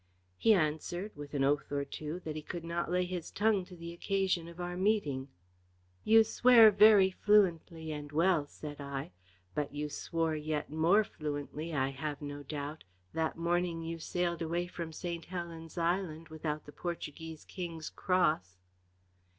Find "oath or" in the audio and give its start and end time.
1.43-1.85